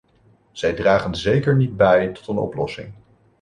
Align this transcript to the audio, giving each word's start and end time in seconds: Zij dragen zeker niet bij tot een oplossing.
Zij 0.51 0.73
dragen 0.73 1.15
zeker 1.15 1.55
niet 1.55 1.77
bij 1.77 2.07
tot 2.11 2.27
een 2.27 2.37
oplossing. 2.37 2.93